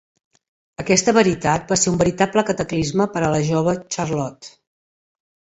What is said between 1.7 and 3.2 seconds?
va ser un veritable cataclisme